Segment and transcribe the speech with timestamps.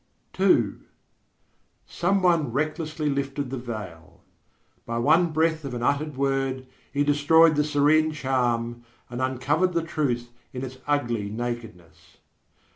[0.39, 0.77] II
[1.85, 4.23] Some one recklessly lifted the veil.
[4.83, 9.83] By one breath of an uttered word he destroyed the serene charm, and uncovered the
[9.83, 12.17] truth in its ugly nakedness.